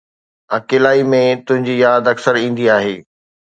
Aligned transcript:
اڪيلائي 0.57 1.03
۾، 1.11 1.19
تنهنجي 1.45 1.77
ياد 1.83 2.11
اڪثر 2.15 2.43
ايندي 2.43 2.69
آهي 2.79 2.99